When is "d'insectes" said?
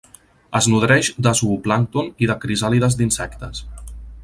3.03-3.63